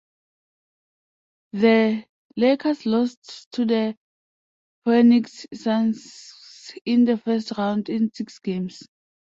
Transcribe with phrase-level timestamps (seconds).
[1.53, 2.03] The
[2.35, 3.95] Lakers lost to the
[4.83, 8.81] Phoenix Suns in the first round in six games.